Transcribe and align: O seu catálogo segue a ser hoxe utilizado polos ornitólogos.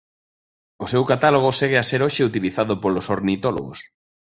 O 0.83 0.85
seu 0.93 1.03
catálogo 1.11 1.55
segue 1.59 1.77
a 1.79 1.87
ser 1.89 2.01
hoxe 2.05 2.27
utilizado 2.29 2.73
polos 2.83 3.09
ornitólogos. 3.17 3.79